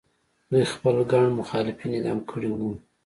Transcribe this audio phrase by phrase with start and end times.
[0.51, 2.71] دوی خپل ګڼ مخالفین اعدام کړي وو.